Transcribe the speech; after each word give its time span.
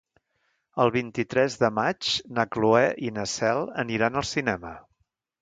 El 0.85 0.91
vint-i-tres 0.95 1.57
de 1.63 1.69
maig 1.79 2.09
na 2.39 2.47
Cloè 2.57 2.81
i 3.09 3.13
na 3.19 3.27
Cel 3.35 3.63
aniran 3.85 4.19
al 4.23 4.29
cinema. 4.33 4.75